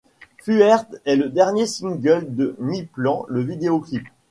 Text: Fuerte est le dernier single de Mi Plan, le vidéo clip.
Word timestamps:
Fuerte 0.39 0.95
est 1.05 1.15
le 1.15 1.29
dernier 1.29 1.67
single 1.67 2.25
de 2.27 2.55
Mi 2.57 2.85
Plan, 2.87 3.23
le 3.29 3.41
vidéo 3.41 3.79
clip. 3.79 4.07